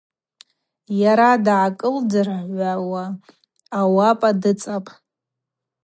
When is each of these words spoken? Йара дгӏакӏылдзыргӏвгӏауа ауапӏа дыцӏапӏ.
Йара 1.01 1.31
дгӏакӏылдзыргӏвгӏауа 1.45 3.03
ауапӏа 3.79 4.29
дыцӏапӏ. 4.41 4.89